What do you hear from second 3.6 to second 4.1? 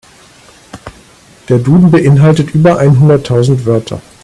Wörter.